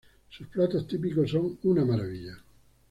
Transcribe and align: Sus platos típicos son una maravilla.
Sus 0.31 0.47
platos 0.47 0.87
típicos 0.87 1.29
son 1.29 1.59
una 1.61 1.85
maravilla. 1.85 2.33